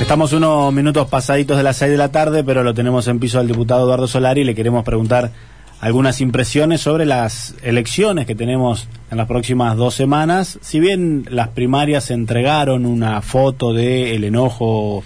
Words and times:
Estamos 0.00 0.34
unos 0.34 0.74
minutos 0.74 1.08
pasaditos 1.08 1.56
de 1.56 1.62
las 1.62 1.78
6 1.78 1.90
de 1.90 1.96
la 1.96 2.12
tarde, 2.12 2.44
pero 2.44 2.62
lo 2.62 2.74
tenemos 2.74 3.08
en 3.08 3.18
piso 3.18 3.38
al 3.38 3.48
diputado 3.48 3.84
Eduardo 3.84 4.06
Solari 4.06 4.42
y 4.42 4.44
le 4.44 4.54
queremos 4.54 4.84
preguntar 4.84 5.32
algunas 5.80 6.20
impresiones 6.20 6.82
sobre 6.82 7.06
las 7.06 7.54
elecciones 7.62 8.26
que 8.26 8.34
tenemos 8.34 8.88
en 9.10 9.16
las 9.16 9.26
próximas 9.26 9.74
dos 9.76 9.94
semanas. 9.94 10.58
Si 10.60 10.80
bien 10.80 11.24
las 11.30 11.48
primarias 11.48 12.10
entregaron 12.10 12.84
una 12.84 13.22
foto 13.22 13.72
del 13.72 14.22
enojo 14.22 15.02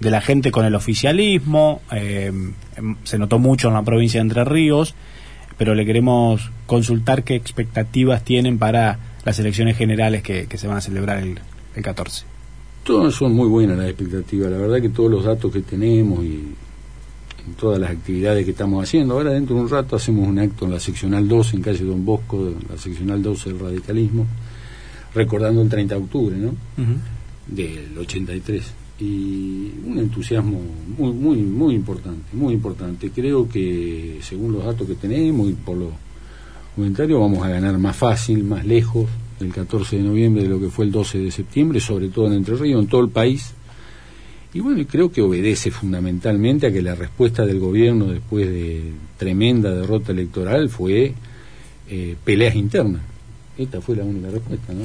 de 0.00 0.10
la 0.10 0.20
gente 0.20 0.50
con 0.50 0.64
el 0.66 0.74
oficialismo, 0.74 1.80
eh, 1.92 2.32
se 3.04 3.18
notó 3.18 3.38
mucho 3.38 3.68
en 3.68 3.74
la 3.74 3.82
provincia 3.82 4.18
de 4.18 4.22
Entre 4.22 4.44
Ríos, 4.44 4.96
pero 5.56 5.76
le 5.76 5.86
queremos 5.86 6.50
consultar 6.66 7.22
qué 7.22 7.36
expectativas 7.36 8.24
tienen 8.24 8.58
para 8.58 8.98
las 9.24 9.38
elecciones 9.38 9.76
generales 9.76 10.22
que, 10.24 10.48
se 10.52 10.66
van 10.66 10.78
a 10.78 10.80
celebrar 10.80 11.18
el, 11.18 11.38
el 11.76 11.82
14. 11.82 12.31
Todas 12.84 13.14
son 13.14 13.32
muy 13.32 13.48
buenas 13.48 13.78
las 13.78 13.86
expectativas, 13.86 14.50
la 14.50 14.58
verdad 14.58 14.80
que 14.80 14.88
todos 14.88 15.08
los 15.08 15.24
datos 15.24 15.52
que 15.52 15.60
tenemos 15.60 16.24
y 16.24 16.42
todas 17.58 17.78
las 17.78 17.90
actividades 17.90 18.44
que 18.44 18.50
estamos 18.50 18.82
haciendo, 18.82 19.14
ahora 19.14 19.30
dentro 19.30 19.54
de 19.54 19.62
un 19.62 19.68
rato 19.68 19.94
hacemos 19.94 20.26
un 20.26 20.38
acto 20.40 20.64
en 20.64 20.72
la 20.72 20.80
seccional 20.80 21.28
2 21.28 21.54
en 21.54 21.62
calle 21.62 21.84
Don 21.84 22.04
Bosco, 22.04 22.52
la 22.68 22.76
seccional 22.76 23.22
12 23.22 23.50
del 23.50 23.58
radicalismo, 23.60 24.26
recordando 25.14 25.62
el 25.62 25.68
30 25.68 25.94
de 25.94 26.00
octubre, 26.00 26.36
¿no? 26.36 26.54
Del 27.46 27.96
83 27.98 28.74
y 28.98 29.72
un 29.86 29.98
entusiasmo 29.98 30.60
muy 30.98 31.12
muy 31.12 31.36
muy 31.38 31.74
importante, 31.74 32.24
muy 32.32 32.54
importante. 32.54 33.10
Creo 33.10 33.48
que 33.48 34.18
según 34.22 34.52
los 34.52 34.64
datos 34.64 34.86
que 34.86 34.94
tenemos 34.94 35.48
y 35.48 35.54
por 35.54 35.76
los 35.76 35.90
comentarios 36.74 37.20
vamos 37.20 37.44
a 37.44 37.48
ganar 37.48 37.78
más 37.78 37.96
fácil, 37.96 38.44
más 38.44 38.64
lejos 38.64 39.08
el 39.42 39.52
14 39.52 39.96
de 39.96 40.02
noviembre 40.02 40.42
de 40.42 40.48
lo 40.48 40.60
que 40.60 40.68
fue 40.68 40.84
el 40.84 40.92
12 40.92 41.18
de 41.18 41.30
septiembre, 41.30 41.80
sobre 41.80 42.08
todo 42.08 42.26
en 42.26 42.34
Entre 42.34 42.54
Ríos, 42.56 42.82
en 42.82 42.88
todo 42.88 43.02
el 43.02 43.10
país. 43.10 43.54
Y 44.54 44.60
bueno, 44.60 44.84
creo 44.88 45.10
que 45.10 45.22
obedece 45.22 45.70
fundamentalmente 45.70 46.66
a 46.66 46.72
que 46.72 46.82
la 46.82 46.94
respuesta 46.94 47.46
del 47.46 47.58
gobierno 47.58 48.06
después 48.06 48.48
de 48.48 48.92
tremenda 49.16 49.70
derrota 49.70 50.12
electoral 50.12 50.68
fue 50.68 51.14
eh, 51.88 52.16
peleas 52.24 52.54
internas. 52.54 53.02
Esta 53.56 53.80
fue 53.80 53.96
la 53.96 54.04
única 54.04 54.30
respuesta, 54.30 54.72
¿no? 54.72 54.84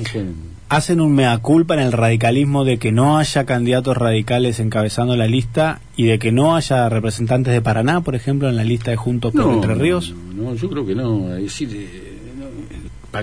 Hacen 0.69 0.99
un 0.99 1.15
mea 1.15 1.37
culpa 1.37 1.75
en 1.75 1.79
el 1.79 1.93
radicalismo 1.93 2.65
de 2.65 2.77
que 2.77 2.91
no 2.91 3.17
haya 3.17 3.45
candidatos 3.45 3.95
radicales 3.95 4.59
encabezando 4.59 5.15
la 5.15 5.27
lista 5.27 5.79
y 5.95 6.05
de 6.05 6.19
que 6.19 6.33
no 6.33 6.57
haya 6.57 6.89
representantes 6.89 7.53
de 7.53 7.61
Paraná, 7.61 8.01
por 8.01 8.15
ejemplo, 8.15 8.49
en 8.49 8.57
la 8.57 8.65
lista 8.65 8.91
de 8.91 8.97
Juntos 8.97 9.31
por 9.31 9.53
Entre 9.53 9.75
Ríos. 9.75 10.13
No, 10.35 10.53
yo 10.55 10.69
creo 10.69 10.85
que 10.85 10.95
no. 10.95 11.33
Es 11.35 11.43
decir, 11.43 11.69
eh, 11.73 12.06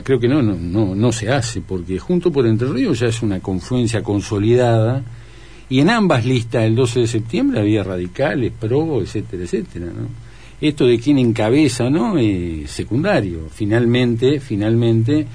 creo 0.03 0.19
que 0.19 0.29
no, 0.29 0.43
no, 0.43 0.55
no, 0.55 0.95
no 0.95 1.13
se 1.13 1.31
hace, 1.31 1.61
porque 1.61 1.99
junto 1.99 2.33
por 2.33 2.47
Entre 2.47 2.69
Ríos 2.69 2.99
ya 3.01 3.07
es 3.07 3.23
una 3.23 3.41
confluencia 3.41 4.03
consolidada, 4.03 5.03
y 5.69 5.81
en 5.81 5.91
ambas 5.91 6.25
listas 6.25 6.65
el 6.65 6.75
12 6.75 7.01
de 7.01 7.07
septiembre 7.07 7.61
había 7.61 7.83
radicales, 7.83 8.53
pro, 8.59 9.01
etcétera, 9.01 9.45
etcétera, 9.45 9.87
¿no? 9.87 10.09
Esto 10.61 10.87
de 10.87 10.99
quién 10.99 11.19
encabeza, 11.19 11.91
¿no? 11.91 12.17
Es 12.17 12.71
secundario. 12.71 13.49
Finalmente, 13.51 14.41
finalmente 14.41 15.27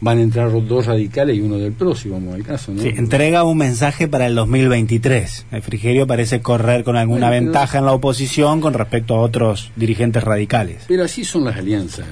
van 0.00 0.18
a 0.18 0.22
entrar 0.22 0.50
dos 0.66 0.86
radicales 0.86 1.36
y 1.36 1.40
uno 1.40 1.58
del 1.58 1.72
PRO, 1.72 1.94
si 1.94 2.08
vamos 2.08 2.34
al 2.34 2.42
caso, 2.42 2.72
¿no? 2.72 2.82
Sí, 2.82 2.88
entrega 2.88 3.44
un 3.44 3.56
mensaje 3.56 4.08
para 4.08 4.26
el 4.26 4.34
2023. 4.34 5.46
El 5.52 5.62
Frigerio 5.62 6.08
parece 6.08 6.40
correr 6.40 6.82
con 6.82 6.96
alguna 6.96 7.30
ventaja 7.30 7.78
en 7.78 7.84
la 7.84 7.92
oposición 7.92 8.60
con 8.60 8.74
respecto 8.74 9.14
a 9.14 9.20
otros 9.20 9.70
dirigentes 9.76 10.24
radicales. 10.24 10.84
Pero 10.88 11.04
así 11.04 11.22
son 11.22 11.44
las 11.44 11.56
alianzas, 11.56 12.04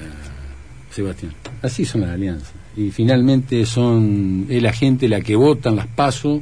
Sebastián. 0.91 1.33
Así 1.61 1.85
son 1.85 2.01
las 2.01 2.11
alianzas. 2.11 2.53
Y 2.75 2.91
finalmente 2.91 3.65
son, 3.65 4.45
es 4.49 4.61
la 4.61 4.73
gente 4.73 5.07
la 5.09 5.21
que 5.21 5.35
votan 5.35 5.75
las 5.75 5.87
pasos, 5.87 6.41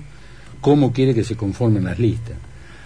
cómo 0.61 0.91
quiere 0.91 1.13
que 1.13 1.23
se 1.23 1.35
conformen 1.35 1.85
las 1.85 1.99
listas. 1.99 2.35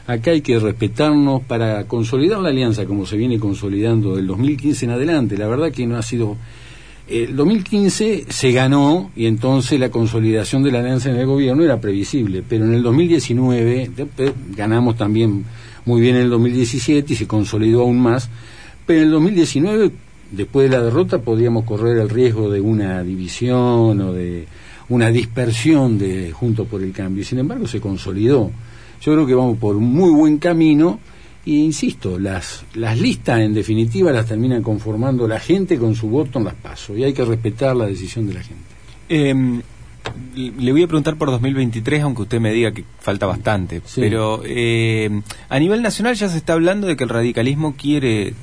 Acá 0.06 0.32
hay 0.32 0.42
que 0.42 0.60
respetarnos 0.60 1.44
para 1.44 1.86
consolidar 1.86 2.40
la 2.40 2.50
alianza 2.50 2.86
como 2.86 3.06
se 3.06 3.16
viene 3.16 3.40
consolidando 3.40 4.16
del 4.16 4.28
2015 4.28 4.86
en 4.86 4.92
adelante. 4.92 5.38
La 5.38 5.48
verdad 5.48 5.72
que 5.72 5.88
no 5.88 5.98
ha 5.98 6.02
sido... 6.02 6.38
El 7.08 7.36
2015 7.36 8.26
se 8.30 8.52
ganó 8.54 9.12
y 9.14 9.26
entonces 9.26 9.78
la 9.78 9.90
consolidación 9.90 10.64
de 10.64 10.72
la 10.72 10.80
alianza 10.80 11.10
en 11.10 11.18
el 11.18 11.26
gobierno 11.26 11.64
era 11.64 11.80
previsible, 11.82 12.44
pero 12.48 12.64
en 12.64 12.74
el 12.74 12.82
2019 12.82 13.92
ganamos 14.56 14.96
también 14.96 15.44
muy 15.86 16.00
bien 16.00 16.16
en 16.16 16.24
el 16.24 16.30
2017 16.30 17.12
y 17.12 17.16
se 17.18 17.28
consolidó 17.28 17.82
aún 17.82 18.00
más, 18.00 18.30
pero 18.86 19.02
en 19.02 19.06
el 19.08 19.12
2019 19.12 19.92
después 20.32 20.70
de 20.70 20.78
la 20.78 20.84
derrota 20.84 21.20
podríamos 21.20 21.66
correr 21.66 21.98
el 21.98 22.10
riesgo 22.10 22.50
de 22.50 22.62
una 22.62 23.04
división 23.04 24.02
o 24.02 24.14
de 24.14 24.48
una 24.90 25.10
dispersión 25.10 25.98
de 25.98 26.32
Juntos 26.32 26.68
por 26.68 26.82
el 26.82 26.92
Cambio. 26.92 27.22
Y 27.22 27.26
sin 27.26 27.40
embargo 27.40 27.68
se 27.68 27.80
consolidó. 27.80 28.52
Yo 29.02 29.14
creo 29.14 29.26
que 29.26 29.36
vamos 29.36 29.58
por 29.58 29.76
un 29.76 29.94
muy 29.94 30.12
buen 30.12 30.38
camino 30.38 31.00
e 31.46 31.52
insisto, 31.52 32.18
las, 32.18 32.64
las 32.74 32.98
listas 32.98 33.42
en 33.42 33.54
definitiva 33.54 34.14
las 34.14 34.28
terminan 34.28 34.64
conformando 34.64 35.28
la 35.28 35.42
gente 35.42 35.78
con 35.78 35.94
su 35.94 36.08
voto 36.08 36.40
en 36.40 36.46
las 36.46 36.54
pasos 36.54 36.98
y 36.98 37.04
hay 37.04 37.14
que 37.14 37.26
respetar 37.26 37.76
la 37.76 37.86
decisión 37.86 38.28
de 38.28 38.34
la 38.34 38.44
gente. 38.44 38.64
Em, 39.10 39.62
le 40.36 40.72
voy 40.72 40.84
a 40.84 40.88
preguntar 40.88 41.18
por 41.18 41.30
2023, 41.32 42.04
aunque 42.04 42.22
usted 42.22 42.40
me 42.40 42.54
diga 42.54 42.72
que 42.72 42.86
falta 43.00 43.26
bastante, 43.26 43.82
pero 43.96 44.42
eh, 44.46 45.22
a 45.50 45.60
nivel 45.60 45.82
nacional 45.82 46.16
ya 46.16 46.30
se 46.30 46.38
está 46.38 46.54
hablando 46.54 46.88
de 46.88 46.96
que 46.96 47.04
el 47.04 47.10
radicalismo 47.10 47.76
quiere 47.76 48.34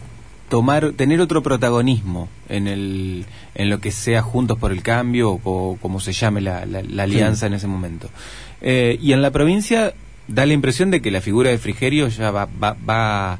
tomar, 0.51 0.93
tener 0.93 1.23
otro 1.23 1.43
protagonismo 1.43 2.29
en, 2.51 2.67
el, 2.67 3.25
en 3.55 3.71
lo 3.71 3.81
que 3.81 3.91
sea 3.93 4.21
Juntos 4.21 4.59
por 4.59 4.73
el 4.73 4.83
Cambio 4.83 5.41
o, 5.43 5.79
como 5.81 6.01
se 6.01 6.13
llame 6.13 6.43
la, 6.43 6.67
la, 6.67 7.03
alianza 7.03 7.47
en 7.47 7.55
ese 7.55 7.67
momento. 7.67 8.11
Eh, 8.61 8.99
y 9.01 9.15
en 9.15 9.23
la 9.23 9.31
provincia 9.31 9.95
da 10.29 10.45
la 10.45 10.53
impresión 10.53 10.91
de 10.91 11.01
que 11.01 11.11
la 11.11 11.23
figura 11.23 11.49
de 11.49 11.57
Frigerio 11.57 12.09
ya 12.09 12.31
va, 12.31 12.47
va, 12.63 12.77
va 12.87 13.39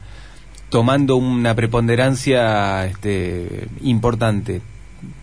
tomando 0.71 1.17
una 1.17 1.55
preponderancia 1.55 2.87
este, 2.87 3.69
importante. 3.83 4.63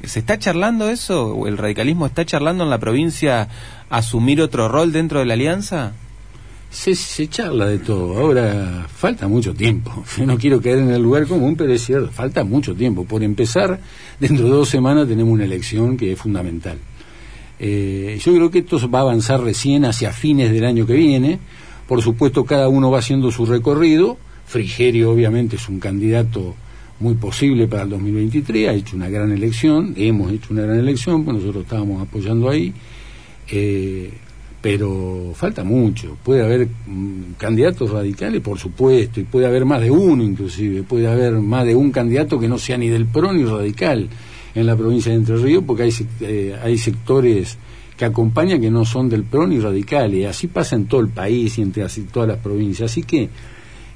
¿Se 0.04 0.20
está 0.20 0.38
charlando 0.38 0.90
eso? 0.90 1.48
¿El 1.48 1.58
radicalismo 1.58 2.06
está 2.06 2.26
charlando 2.26 2.64
en 2.64 2.70
la 2.70 2.80
provincia 2.80 3.48
asumir 3.90 4.42
otro 4.42 4.68
rol 4.68 4.92
dentro 4.92 5.20
de 5.20 5.26
la 5.26 5.34
alianza? 5.34 5.94
Se, 6.70 7.28
charla 7.28 7.68
de 7.68 7.80
todo. 7.80 8.18
Ahora 8.18 8.88
falta 8.94 9.28
mucho 9.28 9.54
tiempo. 9.54 10.04
No 10.26 10.38
quiero 10.38 10.62
caer 10.62 10.80
en 10.80 10.92
el 10.92 11.02
lugar 11.02 11.28
común, 11.28 11.56
pero 11.56 11.74
es 11.74 11.86
cierto, 11.86 12.12
falta 12.12 12.44
mucho 12.44 12.76
tiempo. 12.76 13.06
Por 13.06 13.24
empezar, 13.24 13.80
dentro 14.20 14.46
de 14.46 14.52
dos 14.52 14.70
semanas 14.70 15.08
tenemos 15.08 15.34
una 15.34 15.46
elección 15.46 15.98
que 15.98 16.12
es 16.12 16.20
fundamental. 16.20 16.78
Eh, 17.60 18.20
yo 18.24 18.34
creo 18.34 18.52
que 18.52 18.60
esto 18.60 18.90
va 18.90 19.00
a 19.00 19.02
avanzar 19.04 19.42
recién 19.42 19.86
hacia 19.86 20.12
fines 20.12 20.52
del 20.52 20.66
año 20.66 20.86
que 20.86 20.94
viene. 20.94 21.40
Por 21.88 22.02
supuesto, 22.02 22.44
cada 22.44 22.68
uno 22.68 22.92
va 22.92 23.00
haciendo 23.00 23.32
su 23.32 23.46
recorrido. 23.46 24.18
Frigerio, 24.46 25.12
obviamente, 25.12 25.56
es 25.56 25.68
un 25.70 25.80
candidato 25.80 26.56
muy 27.00 27.16
posible 27.16 27.68
para 27.68 27.84
el 27.84 27.90
2023. 27.90 28.70
Ha 28.70 28.74
hecho 28.74 28.96
una 28.96 29.10
gran 29.10 29.32
elección. 29.32 29.94
Hemos 29.98 30.32
hecho 30.32 30.48
una 30.52 30.64
gran 30.64 30.80
elección, 30.80 31.24
pues 31.24 31.38
nosotros 31.38 31.64
estábamos 31.64 32.02
apoyando 32.02 32.50
ahí. 32.50 32.74
Eh, 33.50 34.12
pero 34.70 35.32
falta 35.34 35.64
mucho. 35.64 36.18
Puede 36.22 36.44
haber 36.44 36.68
mm, 36.68 37.36
candidatos 37.38 37.90
radicales, 37.90 38.42
por 38.42 38.60
supuesto, 38.60 39.22
y 39.22 39.24
puede 39.24 39.48
haber 39.48 39.64
más 39.64 39.80
de 39.80 39.90
uno 39.90 40.22
inclusive, 40.22 40.84
puede 40.84 41.08
haber 41.08 41.36
más 41.36 41.66
de 41.66 41.74
un 41.74 41.90
candidato 41.90 42.38
que 42.38 42.50
no 42.50 42.58
sea 42.58 42.78
ni 42.78 42.90
del 42.90 43.06
PRO 43.06 43.32
ni 43.32 43.46
radical 43.46 44.10
en 44.54 44.66
la 44.66 44.76
provincia 44.76 45.10
de 45.10 45.20
Entre 45.20 45.38
Ríos, 45.38 45.64
porque 45.66 45.84
hay, 45.84 45.94
eh, 46.20 46.78
sectores 46.78 47.58
que 47.96 48.04
acompañan 48.04 48.60
que 48.60 48.70
no 48.70 48.84
son 48.84 49.08
del 49.08 49.24
PRO 49.24 49.48
ni 49.48 49.58
radicales, 49.58 50.28
así 50.28 50.48
pasa 50.48 50.76
en 50.76 50.88
todo 50.88 51.00
el 51.00 51.08
país 51.08 51.58
y 51.58 51.80
así, 51.80 52.02
todas 52.12 52.28
las 52.28 52.40
provincias. 52.40 52.92
Así 52.92 53.04
que 53.04 53.30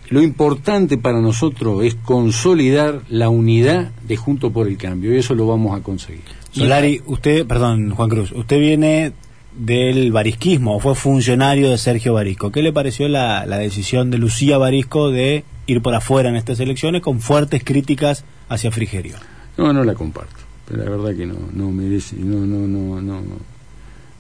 lo 0.10 0.22
importante 0.22 0.98
para 0.98 1.20
nosotros 1.20 1.84
es 1.84 1.96
consolidar 1.96 3.02
la 3.10 3.28
unidad 3.28 3.92
de 4.08 4.16
Junto 4.16 4.52
por 4.52 4.70
el 4.70 4.78
Cambio, 4.78 5.14
y 5.14 5.18
eso 5.18 5.36
lo 5.36 5.48
vamos 5.48 5.78
a 5.78 5.84
conseguir. 5.84 6.24
Solari, 6.54 7.02
usted, 7.08 7.46
perdón, 7.46 7.90
Juan 7.92 8.10
Cruz, 8.10 8.32
usted 8.32 8.58
viene 8.58 9.12
del 9.56 10.12
barisquismo, 10.12 10.80
fue 10.80 10.96
funcionario 10.96 11.70
de 11.70 11.78
Sergio 11.78 12.14
Barisco. 12.14 12.52
¿Qué 12.52 12.62
le 12.62 12.72
pareció 12.72 13.08
la, 13.08 13.46
la, 13.46 13.58
decisión 13.58 14.10
de 14.10 14.18
Lucía 14.18 14.58
Barisco 14.58 15.12
de 15.12 15.44
ir 15.68 15.82
por 15.82 15.94
afuera 15.94 16.30
en 16.30 16.36
estas 16.36 16.60
elecciones 16.60 17.02
con 17.02 17.20
fuertes 17.20 17.64
críticas 17.64 18.24
hacia 18.50 18.72
Frigerio? 18.72 19.18
No, 19.58 19.74
no 19.74 19.84
la 19.84 19.94
comparto. 19.94 20.36
Pero 20.68 20.84
la 20.84 20.90
verdad 20.90 21.16
que 21.16 21.26
no, 21.26 21.36
no 21.54 21.70
merece, 21.72 22.16
no, 22.18 22.46
no, 22.46 22.66
no, 22.68 23.02
no, 23.02 23.22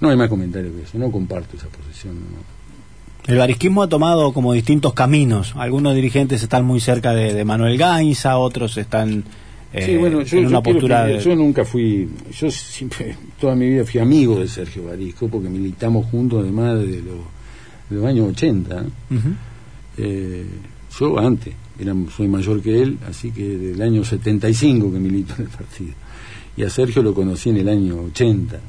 no, 0.01 0.09
hay 0.09 0.17
más 0.17 0.27
comentarios 0.27 0.73
que 0.75 0.83
eso. 0.83 0.97
No 0.97 1.11
comparto 1.11 1.55
esa 1.55 1.67
posición. 1.67 2.15
El 3.25 3.37
barisquismo 3.37 3.83
ha 3.83 3.87
tomado 3.87 4.33
como 4.33 4.51
distintos 4.51 4.93
caminos. 4.93 5.53
Algunos 5.55 5.95
dirigentes 5.95 6.43
están 6.43 6.65
muy 6.65 6.79
cerca 6.79 7.13
de, 7.13 7.33
de 7.33 7.45
Manuel 7.45 7.77
Gainza, 7.77 8.37
otros 8.37 8.77
están 8.77 9.23
sí, 9.79 9.97
bueno, 9.97 10.21
yo, 10.23 10.41
yo 11.19 11.35
nunca 11.35 11.63
fui, 11.63 12.09
yo 12.31 12.51
siempre, 12.51 13.15
toda 13.39 13.55
mi 13.55 13.69
vida 13.69 13.85
fui 13.85 13.99
amigo 13.99 14.39
de 14.39 14.47
Sergio 14.47 14.85
Barisco, 14.85 15.27
porque 15.27 15.49
militamos 15.49 16.07
juntos 16.07 16.41
además 16.43 16.79
de, 16.79 17.01
los 17.89 18.05
años 18.05 18.29
80. 18.29 18.85
Eh, 19.97 20.45
yo 20.99 21.19
antes, 21.19 21.53
era, 21.79 21.95
soy 22.15 22.27
mayor 22.27 22.61
que 22.61 22.81
él, 22.81 22.97
así 23.07 23.31
que 23.31 23.57
del 23.57 23.81
año 23.81 24.03
75 24.03 24.91
que 24.91 24.99
milito 24.99 25.33
en 25.37 25.43
el 25.43 25.49
partido. 25.49 25.93
Y 26.57 26.63
a 26.63 26.69
Sergio 26.69 27.01
lo 27.01 27.13
conocí 27.13 27.49
en 27.49 27.57
el 27.57 27.69
año 27.69 28.01
80. 28.11 28.59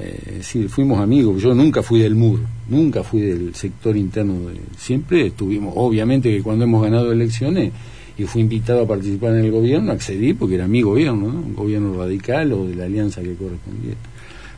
Eh, 0.00 0.40
sí, 0.42 0.68
fuimos 0.68 1.00
amigos, 1.00 1.42
yo 1.42 1.54
nunca 1.54 1.82
fui 1.82 2.00
del 2.00 2.14
MUR, 2.14 2.40
nunca 2.68 3.02
fui 3.02 3.20
del 3.20 3.52
sector 3.54 3.96
interno, 3.96 4.48
de, 4.48 4.60
siempre 4.76 5.26
estuvimos, 5.26 5.72
obviamente 5.76 6.30
que 6.30 6.40
cuando 6.40 6.64
hemos 6.64 6.84
ganado 6.84 7.10
elecciones 7.10 7.72
y 8.18 8.24
fui 8.24 8.40
invitado 8.42 8.82
a 8.82 8.86
participar 8.86 9.30
en 9.30 9.44
el 9.44 9.52
gobierno, 9.52 9.92
accedí 9.92 10.34
porque 10.34 10.56
era 10.56 10.66
mi 10.66 10.82
gobierno, 10.82 11.26
un 11.26 11.54
gobierno 11.54 11.96
radical 11.96 12.52
o 12.52 12.66
de 12.66 12.74
la 12.74 12.84
alianza 12.84 13.22
que 13.22 13.34
correspondía. 13.34 13.94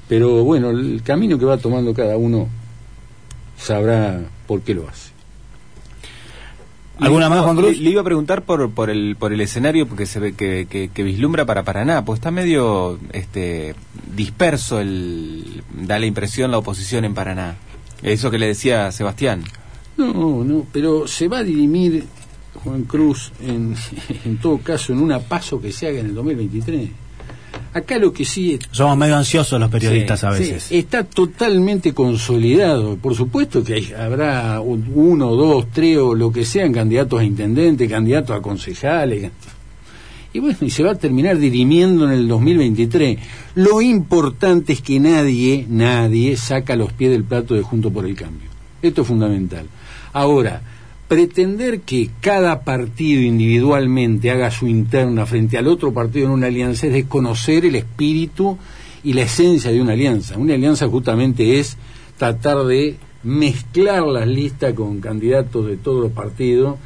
Pero 0.09 0.43
bueno, 0.43 0.71
el 0.71 1.03
camino 1.05 1.39
que 1.39 1.45
va 1.45 1.59
tomando 1.59 1.93
cada 1.93 2.17
uno 2.17 2.49
sabrá 3.59 4.23
por 4.47 4.63
qué 4.63 4.75
lo 4.75 4.89
hace. 4.89 5.11
¿Alguna 6.99 7.29
más, 7.29 7.45
Juan 7.45 7.57
Cruz? 7.57 7.79
Le, 7.79 7.91
iba 7.91 8.01
a 8.01 8.05
preguntar 8.05 8.43
por, 8.43 8.71
por, 8.71 8.91
el, 8.91 9.17
por 9.17 9.33
el 9.33 9.41
escenario 9.41 9.87
porque 9.87 10.05
se 10.05 10.21
ve 10.21 10.35
que, 10.35 10.67
que, 10.93 11.03
vislumbra 11.03 11.47
para 11.47 11.63
Paraná, 11.63 12.05
pues 12.05 12.19
está 12.19 12.31
medio 12.31 12.99
este, 13.13 13.75
disperso, 14.15 14.81
el, 14.81 15.63
da 15.73 15.99
la 15.99 16.07
impresión 16.07 16.51
la 16.51 16.59
oposición 16.59 17.05
en 17.05 17.15
Paraná. 17.15 17.57
Eso 18.03 18.31
que 18.31 18.39
le 18.39 18.49
decía 18.49 18.91
Sebastián. 18.93 19.45
No, 19.97 20.45
no, 20.45 20.67
pero 20.73 21.07
se 21.07 21.29
va 21.29 21.39
a 21.39 21.45
dirimir, 21.45 22.05
Juan 22.65 22.85
Cruz, 22.85 23.33
en, 23.41 23.75
en 24.25 24.39
todo 24.39 24.59
caso, 24.59 24.93
en 24.93 25.01
una 25.01 25.19
paso 25.19 25.61
que 25.61 25.73
se 25.73 25.89
haga 25.89 26.01
en 26.01 26.07
el 26.07 26.15
2023. 26.15 26.91
Acá 27.73 27.99
lo 27.99 28.13
que 28.13 28.25
sí... 28.25 28.59
Somos 28.73 28.97
medio 28.97 29.17
ansiosos 29.17 29.61
los 29.61 29.71
periodistas 29.71 30.25
a 30.25 30.31
veces. 30.31 30.67
está 30.71 31.05
totalmente 31.05 31.93
consolidado. 31.95 32.97
Por 32.97 33.15
supuesto 33.15 33.63
que 33.63 33.95
habrá 33.95 34.61
uno, 34.61 35.37
dos, 35.37 35.67
tres 35.73 35.99
o 35.99 36.15
lo 36.15 36.33
que 36.33 36.45
sean 36.45 36.73
candidatos 36.73 37.21
a 37.21 37.25
intendente, 37.25 37.89
candidatos 37.89 38.37
a 38.37 38.43
concejales. 38.43 39.31
Y 40.33 40.39
bueno, 40.41 40.59
y 40.63 40.71
se 40.71 40.83
va 40.83 40.93
a 40.93 40.95
terminar 40.97 41.39
dirimiendo 41.39 42.07
en 42.07 42.13
el 42.13 42.27
2023. 42.27 43.19
Lo 43.55 43.81
importante 43.81 44.73
es 44.73 44.81
que 44.81 44.99
nadie, 44.99 45.65
nadie 45.69 46.37
saca 46.37 46.75
los 46.75 46.93
pies 46.93 47.13
del 47.13 47.25
plato 47.25 47.55
de 47.55 47.63
Junto 47.63 47.93
por 47.93 48.05
el 48.05 48.17
Cambio. 48.17 48.49
Esto 48.83 49.03
es 49.03 49.09
fundamental. 49.09 49.67
Ahora, 50.13 50.61
pretender 51.11 51.81
que 51.81 52.09
cada 52.21 52.61
partido 52.61 53.21
individualmente 53.21 54.31
haga 54.31 54.53
su 54.53 54.69
interna 54.69 55.27
frente 55.27 55.59
al 55.59 55.67
otro 55.67 55.93
partido 55.93 56.27
en 56.27 56.31
una 56.31 56.47
alianza 56.47 56.87
es 56.87 56.93
desconocer 56.93 57.65
el 57.65 57.75
espíritu 57.75 58.57
y 59.03 59.15
la 59.15 59.23
esencia 59.23 59.73
de 59.73 59.83
una 59.83 59.95
alianza. 59.95 60.39
Una 60.39 60.55
alianza 60.55 60.87
justamente 60.87 61.59
es 61.59 61.77
tratar 62.17 62.59
de 62.59 62.95
mezclar 63.25 64.05
las 64.05 64.29
listas 64.29 64.73
con 64.75 65.01
candidatos 65.01 65.67
de 65.67 65.79
todos 65.79 66.01
los 66.01 66.13
partidos 66.13 66.77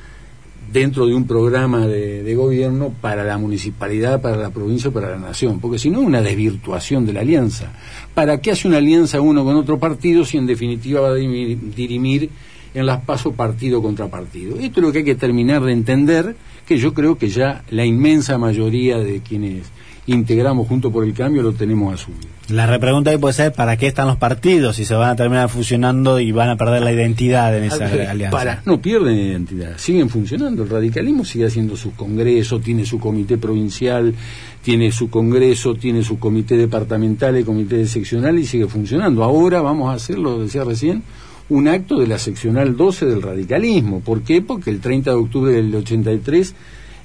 dentro 0.73 1.07
de 1.07 1.15
un 1.15 1.27
programa 1.27 1.87
de, 1.87 2.35
gobierno 2.35 2.95
para 3.03 3.25
la 3.25 3.37
municipalidad, 3.37 4.23
para 4.23 4.39
la 4.39 4.49
provincia, 4.49 4.91
para 4.91 5.11
la 5.11 5.19
nación, 5.19 5.61
porque 5.61 5.79
si 5.79 5.91
no 5.91 6.01
es 6.01 6.07
una 6.07 6.23
desvirtuación 6.23 7.05
de 7.05 7.13
la 7.13 7.21
alianza. 7.21 7.75
¿Para 8.15 8.41
qué 8.41 8.53
hace 8.53 8.69
una 8.69 8.79
alianza 8.79 9.21
uno 9.21 9.45
con 9.45 9.57
otro 9.57 9.79
partido 9.79 10.25
si 10.25 10.39
en 10.39 10.47
definitiva 10.47 11.03
va 11.03 11.09
a 11.09 11.15
dirimir 11.15 12.31
en 12.75 12.87
las 12.87 13.01
paso 13.03 13.33
partido 13.33 13.81
contra 13.81 14.09
partido. 14.09 14.57
Esto 14.59 14.81
es 14.81 14.87
lo 14.87 14.93
que 14.93 14.99
hay 14.99 15.05
que 15.05 15.15
terminar 15.15 15.63
de 15.63 15.73
entender, 15.73 16.37
que 16.67 16.77
yo 16.77 16.93
creo 16.93 17.17
que 17.17 17.29
ya 17.29 17.65
la 17.71 17.85
inmensa 17.85 18.37
mayoría 18.37 18.99
de 18.99 19.21
quienes 19.21 19.71
integramos 20.07 20.69
junto 20.69 20.91
por 20.91 21.05
el 21.05 21.15
cambio 21.15 21.43
lo 21.43 21.53
tenemos 21.53 21.95
asumido. 21.95 22.29
La 22.49 22.67
repregunta 22.67 23.11
ahí 23.11 23.17
puede 23.17 23.33
ser, 23.33 23.53
¿para 23.53 23.79
qué 23.79 23.87
están 23.87 24.07
los 24.07 24.19
partidos 24.19 24.77
si 24.77 24.85
se 24.85 24.95
van 24.95 25.11
a 25.11 25.17
terminar 25.17 25.49
fusionando 25.49 26.21
y 26.21 26.31
van 26.31 26.51
a 26.51 26.57
perder 26.57 26.83
la 26.83 26.93
identidad 26.93 27.57
en 27.57 27.65
esa 27.65 27.87
alianza? 27.87 28.37
Para, 28.37 28.63
no 28.67 28.83
pierden 28.83 29.17
identidad, 29.17 29.79
siguen 29.79 30.11
funcionando. 30.11 30.65
El 30.65 30.69
radicalismo 30.69 31.25
sigue 31.25 31.47
haciendo 31.47 31.75
sus 31.77 31.95
congresos, 31.95 32.61
tiene 32.61 32.85
su 32.85 32.99
comité 32.99 33.39
provincial, 33.39 34.15
tiene 34.63 34.93
su 34.93 35.09
congreso, 35.09 35.75
tiene 35.75 36.05
su 36.05 36.19
comité 36.19 36.59
departamental 36.59 37.39
y 37.39 37.45
comité 37.45 37.87
seccional 37.87 38.39
y 38.39 38.45
sigue 38.45 38.67
funcionando. 38.67 39.25
Ahora 39.25 39.63
vamos 39.63 39.91
a 39.91 39.95
hacer, 39.95 40.19
lo 40.19 40.41
decía 40.41 40.65
recién, 40.65 41.03
un 41.49 41.69
acto 41.69 41.99
de 41.99 42.07
la 42.07 42.19
seccional 42.19 42.77
12 42.77 43.07
del 43.07 43.23
radicalismo. 43.23 44.01
¿Por 44.01 44.23
qué? 44.23 44.41
Porque 44.43 44.71
el 44.71 44.81
30 44.81 45.11
de 45.11 45.17
octubre 45.17 45.53
del 45.53 45.75
83 45.75 46.55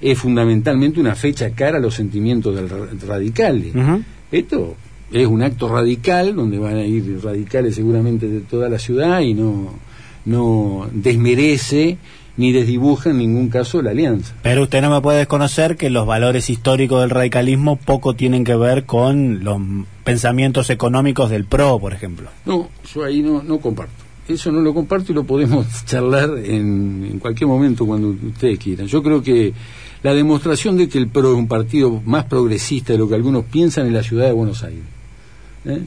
es 0.02 0.18
fundamentalmente 0.18 1.00
una 1.00 1.16
fecha 1.16 1.50
cara 1.52 1.78
a 1.78 1.82
los 1.82 1.96
sentimientos 1.96 2.56
del 2.56 2.70
radicales. 3.02 3.74
Esto 4.32 4.76
es 5.12 5.28
un 5.28 5.42
acto 5.42 5.68
radical 5.68 6.36
donde 6.36 6.60
van 6.60 6.78
a 6.78 6.86
ir 6.86 7.20
radicales 7.24 7.76
seguramente 7.76 8.28
de 8.28 8.42
toda 8.42 8.70
la 8.70 8.80
ciudad 8.80 9.22
y 9.22 9.34
no, 9.34 9.74
no 10.26 10.88
desmerece 10.94 11.98
ni 12.38 12.54
desdibuja 12.54 13.10
en 13.10 13.18
ningún 13.18 13.50
caso 13.50 13.82
la 13.82 13.92
alianza. 13.92 14.34
Pero 14.44 14.64
usted 14.64 14.82
no 14.82 14.90
me 14.90 15.02
puede 15.02 15.18
desconocer 15.18 15.76
que 15.76 15.90
los 15.90 16.08
valores 16.08 16.50
históricos 16.50 17.02
del 17.02 17.10
radicalismo 17.10 17.76
poco 17.76 18.14
tienen 18.14 18.46
que 18.46 18.56
ver 18.56 18.86
con 18.86 19.44
los 19.44 19.60
pensamientos 20.06 20.70
económicos 20.70 21.30
del 21.30 21.44
PRO, 21.44 21.80
por 21.80 21.92
ejemplo. 21.92 22.30
No, 22.46 22.70
yo 22.94 23.04
ahí 23.04 23.22
no, 23.22 23.44
no 23.44 23.58
comparto 23.58 24.09
eso 24.34 24.52
no 24.52 24.62
lo 24.62 24.74
comparto 24.74 25.12
y 25.12 25.16
lo 25.16 25.24
podemos 25.24 25.66
charlar 25.86 26.38
en, 26.38 27.20
cualquier 27.20 27.48
momento 27.48 27.86
cuando 27.86 28.10
ustedes 28.10 28.60
quieran. 28.60 28.88
Yo 28.88 29.02
creo 29.04 29.22
que 29.22 29.54
la 30.04 30.14
demostración 30.14 30.78
de 30.78 30.88
que 30.88 30.98
el 30.98 31.08
PRO 31.08 31.32
es 31.34 31.38
un 31.38 31.48
partido 31.48 32.02
más 32.06 32.26
progresista 32.26 32.94
de 32.94 33.00
lo 33.00 33.10
que 33.10 33.16
algunos 33.16 33.46
piensan 33.46 33.88
en 33.88 33.94
la 33.94 34.04
ciudad 34.04 34.26
de 34.26 34.32
Buenos 34.32 34.64
Aires. 34.64 34.84
¿eh? 35.66 35.82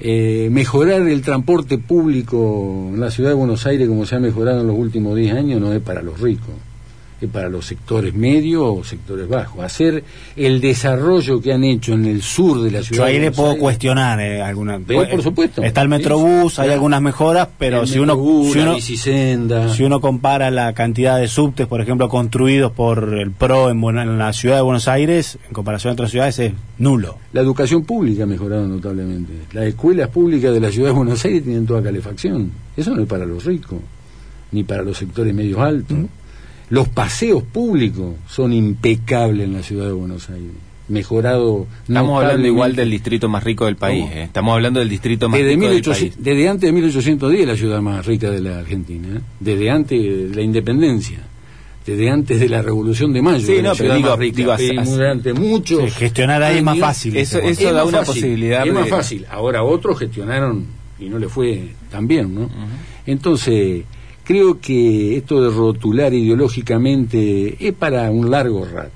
Eh, 0.00 0.48
mejorar 0.52 1.02
el 1.02 1.22
transporte 1.22 1.78
público 1.78 2.90
en 2.92 3.00
la 3.00 3.10
ciudad 3.10 3.30
de 3.30 3.34
Buenos 3.34 3.66
Aires 3.66 3.88
como 3.88 4.06
se 4.06 4.14
ha 4.14 4.20
mejorado 4.20 4.60
en 4.60 4.68
los 4.68 4.76
últimos 4.76 5.16
10 5.16 5.34
años 5.34 5.60
no 5.60 5.72
es 5.72 5.80
para 5.80 6.02
los 6.02 6.20
ricos 6.20 6.54
para 7.26 7.48
los 7.48 7.66
sectores 7.66 8.14
medios 8.14 8.62
o 8.64 8.84
sectores 8.84 9.28
bajos. 9.28 9.64
Hacer 9.64 10.04
el 10.36 10.60
desarrollo 10.60 11.40
que 11.40 11.52
han 11.52 11.64
hecho 11.64 11.94
en 11.94 12.04
el 12.04 12.22
sur 12.22 12.62
de 12.62 12.70
la 12.70 12.82
ciudad. 12.82 13.02
Yo 13.02 13.04
ahí 13.04 13.18
le 13.18 13.32
puedo 13.32 13.58
cuestionar 13.58 14.20
eh, 14.20 14.40
alguna. 14.40 14.78
por 14.78 15.22
supuesto. 15.22 15.62
Está 15.62 15.82
el 15.82 15.88
Metrobús, 15.88 16.58
hay 16.58 16.70
algunas 16.70 17.02
mejoras, 17.02 17.48
pero 17.58 17.86
si 17.86 17.98
uno, 17.98 18.14
si 18.52 18.58
uno, 18.60 19.68
si 19.70 19.82
uno 19.82 20.00
compara 20.00 20.50
la 20.50 20.72
cantidad 20.74 21.18
de 21.18 21.26
subtes, 21.26 21.66
por 21.66 21.80
ejemplo, 21.80 22.08
construidos 22.08 22.70
por 22.72 23.14
el 23.14 23.32
PRO 23.32 23.70
en, 23.70 23.82
en, 23.98 24.18
la 24.18 24.32
ciudad 24.32 24.56
de 24.56 24.62
Buenos 24.62 24.86
Aires, 24.86 25.38
en 25.46 25.52
comparación 25.52 25.90
a 25.90 25.92
otras 25.94 26.10
ciudades, 26.10 26.38
es 26.38 26.52
nulo. 26.78 27.16
La 27.32 27.40
educación 27.40 27.84
pública 27.84 28.24
ha 28.24 28.26
mejorado 28.26 28.66
notablemente. 28.66 29.32
Las 29.52 29.64
escuelas 29.64 30.08
públicas 30.08 30.52
de 30.52 30.60
la 30.60 30.70
ciudad 30.70 30.90
de 30.90 30.94
Buenos 30.94 31.24
Aires 31.24 31.42
tienen 31.42 31.66
toda 31.66 31.82
calefacción. 31.82 32.52
Eso 32.76 32.94
no 32.94 33.02
es 33.02 33.08
para 33.08 33.26
los 33.26 33.44
ricos, 33.44 33.80
ni 34.52 34.62
para 34.62 34.82
los 34.82 34.96
sectores 34.96 35.34
medios 35.34 35.58
altos. 35.58 35.98
¿Mm? 35.98 36.04
Los 36.70 36.88
paseos 36.88 37.42
públicos 37.42 38.14
son 38.28 38.52
impecables 38.52 39.46
en 39.46 39.54
la 39.54 39.62
ciudad 39.62 39.86
de 39.86 39.92
Buenos 39.92 40.28
Aires. 40.28 40.52
Mejorado. 40.88 41.66
Estamos 41.86 42.22
hablando 42.22 42.46
igual 42.46 42.74
del 42.74 42.90
distrito 42.90 43.28
más 43.28 43.44
rico 43.44 43.66
del 43.66 43.76
país. 43.76 44.06
¿eh? 44.10 44.22
Estamos 44.24 44.54
hablando 44.54 44.80
del 44.80 44.88
distrito 44.88 45.28
más 45.28 45.40
rico 45.40 45.68
del 45.68 45.82
país. 45.82 46.14
Desde 46.18 46.48
antes 46.48 46.68
de 46.68 46.72
1810 46.72 47.46
la 47.46 47.56
ciudad 47.56 47.80
más 47.80 48.04
rica 48.06 48.30
de 48.30 48.40
la 48.40 48.58
Argentina. 48.58 49.16
¿eh? 49.16 49.20
Desde 49.40 49.70
antes 49.70 50.00
de 50.00 50.34
la 50.34 50.42
independencia. 50.42 51.18
Desde 51.84 52.10
antes 52.10 52.38
de 52.38 52.48
la 52.50 52.60
Revolución 52.60 53.14
de 53.14 53.22
Mayo. 53.22 53.46
Sí, 53.46 53.62
no, 53.62 53.72
pero 53.74 53.94
digo, 53.94 54.14
rica, 54.16 54.58
durante 54.84 55.32
muchos. 55.32 55.94
gestionar 55.94 56.42
ahí 56.42 56.58
es 56.58 56.62
más 56.62 56.78
fácil. 56.78 57.16
Eso, 57.16 57.40
da 57.72 57.84
una 57.84 58.02
posibilidad. 58.02 58.66
Es 58.66 58.72
más 58.72 58.88
fácil. 58.88 59.24
Ahora 59.30 59.62
otros 59.62 59.98
gestionaron 59.98 60.66
y 60.98 61.08
no 61.08 61.18
le 61.18 61.28
fue 61.28 61.68
tan 61.90 62.06
bien, 62.06 62.34
¿no? 62.34 62.50
Entonces 63.06 63.84
Creo 64.28 64.60
que 64.60 65.16
esto 65.16 65.40
de 65.40 65.48
rotular 65.48 66.12
ideológicamente 66.12 67.56
es 67.66 67.72
para 67.72 68.10
un 68.10 68.30
largo 68.30 68.62
rato. 68.66 68.92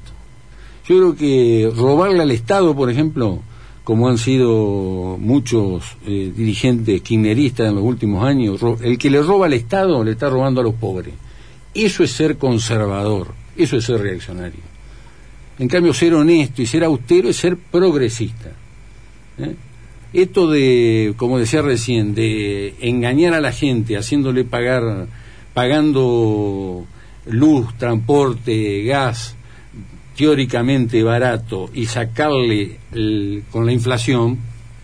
Yo 0.86 0.96
creo 0.98 1.16
que 1.16 1.72
robarle 1.74 2.20
al 2.20 2.30
Estado, 2.32 2.76
por 2.76 2.90
ejemplo, 2.90 3.40
como 3.82 4.10
han 4.10 4.18
sido 4.18 5.16
muchos 5.18 5.96
eh, 6.06 6.30
dirigentes 6.36 7.00
kirchneristas 7.00 7.70
en 7.70 7.76
los 7.76 7.84
últimos 7.84 8.22
años, 8.22 8.60
el 8.82 8.98
que 8.98 9.08
le 9.08 9.22
roba 9.22 9.46
al 9.46 9.54
Estado 9.54 10.04
le 10.04 10.10
está 10.10 10.28
robando 10.28 10.60
a 10.60 10.64
los 10.64 10.74
pobres. 10.74 11.14
Eso 11.72 12.04
es 12.04 12.12
ser 12.12 12.36
conservador, 12.36 13.28
eso 13.56 13.78
es 13.78 13.84
ser 13.86 14.02
reaccionario. 14.02 14.60
En 15.58 15.66
cambio, 15.66 15.94
ser 15.94 16.12
honesto 16.12 16.60
y 16.60 16.66
ser 16.66 16.84
austero 16.84 17.30
es 17.30 17.36
ser 17.38 17.56
progresista. 17.56 18.50
¿eh? 19.38 19.54
Esto 20.12 20.50
de, 20.50 21.14
como 21.16 21.38
decía 21.38 21.62
recién, 21.62 22.14
de 22.14 22.74
engañar 22.80 23.32
a 23.32 23.40
la 23.40 23.52
gente 23.52 23.96
haciéndole 23.96 24.44
pagar 24.44 25.08
pagando 25.54 26.84
luz, 27.26 27.74
transporte, 27.78 28.82
gas 28.84 29.36
teóricamente 30.16 31.02
barato 31.02 31.70
y 31.72 31.86
sacarle 31.86 32.78
con 33.50 33.66
la 33.66 33.72
inflación, 33.72 34.38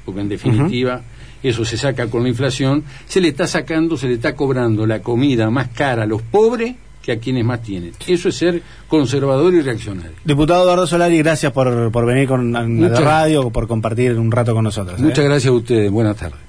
porque 0.04 0.20
en 0.20 0.28
definitiva 0.28 1.02
eso 1.42 1.64
se 1.64 1.76
saca 1.76 2.08
con 2.08 2.22
la 2.22 2.28
inflación, 2.28 2.84
se 3.06 3.20
le 3.20 3.28
está 3.28 3.46
sacando, 3.46 3.96
se 3.96 4.08
le 4.08 4.14
está 4.14 4.34
cobrando 4.34 4.87
la 4.87 5.00
comida 5.00 5.50
más 5.50 5.68
cara 5.68 6.04
a 6.04 6.06
los 6.06 6.22
pobres 6.22 6.75
que 7.02 7.12
a 7.12 7.18
quienes 7.18 7.44
más 7.44 7.62
tienen. 7.62 7.92
Eso 8.06 8.28
es 8.28 8.34
ser 8.34 8.62
conservador 8.88 9.54
y 9.54 9.60
reaccionario. 9.60 10.16
Diputado 10.25 10.64
Eduardo 10.64 10.87
Solari, 10.87 11.18
gracias 11.18 11.52
por, 11.52 11.90
por 11.90 12.06
venir 12.06 12.28
con 12.28 12.52
la 12.52 13.00
radio, 13.00 13.50
por 13.50 13.68
compartir 13.68 14.18
un 14.18 14.30
rato 14.30 14.54
con 14.54 14.64
nosotros. 14.64 14.98
Muchas 14.98 15.25
¿eh? 15.25 15.28
gracias 15.28 15.50
a 15.50 15.56
ustedes. 15.56 15.90
Buenas 15.90 16.16
tardes. 16.16 16.48